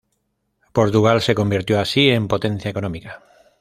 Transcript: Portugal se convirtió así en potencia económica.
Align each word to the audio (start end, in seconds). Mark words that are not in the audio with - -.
Portugal 0.73 1.21
se 1.21 1.35
convirtió 1.35 1.79
así 1.79 2.09
en 2.09 2.27
potencia 2.27 2.71
económica. 2.71 3.21